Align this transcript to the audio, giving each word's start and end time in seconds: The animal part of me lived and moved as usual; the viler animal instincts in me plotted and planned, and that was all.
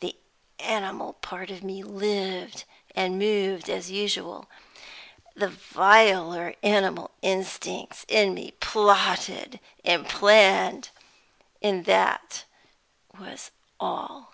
The 0.00 0.16
animal 0.58 1.12
part 1.12 1.48
of 1.48 1.62
me 1.62 1.84
lived 1.84 2.64
and 2.96 3.20
moved 3.20 3.70
as 3.70 3.88
usual; 3.88 4.50
the 5.36 5.48
viler 5.48 6.56
animal 6.64 7.12
instincts 7.22 8.04
in 8.08 8.34
me 8.34 8.50
plotted 8.58 9.60
and 9.84 10.08
planned, 10.08 10.90
and 11.62 11.84
that 11.84 12.46
was 13.16 13.52
all. 13.78 14.32